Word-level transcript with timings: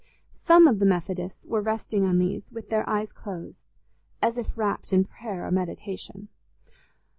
Some 0.47 0.67
of 0.67 0.79
the 0.79 0.85
Methodists 0.87 1.45
were 1.45 1.61
resting 1.61 2.05
on 2.05 2.17
these, 2.17 2.51
with 2.51 2.69
their 2.71 2.89
eyes 2.89 3.13
closed, 3.13 3.67
as 4.19 4.35
if 4.35 4.57
wrapt 4.57 4.91
in 4.91 5.05
prayer 5.05 5.45
or 5.45 5.51
meditation. 5.51 6.27